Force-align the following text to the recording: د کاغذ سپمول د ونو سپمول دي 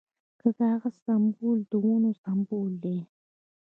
د 0.39 0.41
کاغذ 0.57 0.93
سپمول 0.97 1.59
د 1.69 1.73
ونو 1.83 2.09
سپمول 2.19 2.71
دي 2.83 2.97